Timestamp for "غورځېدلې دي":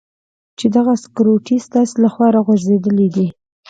2.45-3.27